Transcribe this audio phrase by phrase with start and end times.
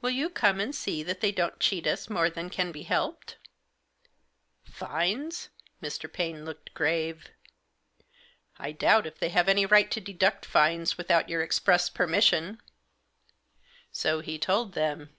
[0.00, 3.38] Will you come and see that they don't cheat us more than can be helped?""
[4.62, 5.48] Fines!"
[5.82, 6.06] Mr.
[6.12, 7.32] Paine looked grave."
[8.60, 12.62] I doubt if they have any right to deduct fines without your express permission."
[13.90, 15.16] So he told them.